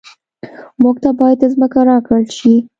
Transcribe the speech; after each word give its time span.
موږ 0.81 0.95
ته 1.03 1.09
باید 1.19 1.39
ځمکه 1.53 1.79
راکړل 1.89 2.25
شي 2.37 2.53